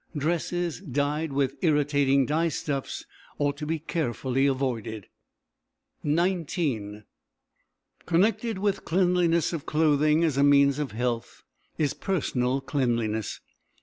Dresses 0.17 0.79
dyed 0.81 1.31
with 1.31 1.57
irritating 1.63 2.25
dyestuffs 2.25 3.05
ought 3.37 3.55
to 3.57 3.67
be 3.67 3.77
carefully 3.77 4.47
avoided. 4.47 5.05
XIX 6.03 7.03
Connected 8.07 8.57
with 8.57 8.83
cleanliness 8.83 9.53
of 9.53 9.67
clothing, 9.67 10.23
as 10.23 10.37
a 10.37 10.43
means 10.43 10.79
of 10.79 10.93
health, 10.93 11.43
is 11.77 11.93
personal 11.93 12.61
cleanliness. 12.61 13.41